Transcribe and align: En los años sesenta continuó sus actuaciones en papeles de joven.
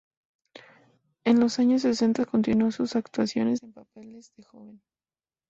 En 1.25 1.39
los 1.39 1.59
años 1.59 1.83
sesenta 1.83 2.25
continuó 2.25 2.71
sus 2.71 2.95
actuaciones 2.95 3.61
en 3.61 3.71
papeles 3.73 4.33
de 4.35 4.41
joven. 4.41 4.81